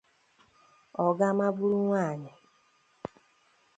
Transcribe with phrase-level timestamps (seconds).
[1.05, 2.31] ọ gaa maburu nwaanyị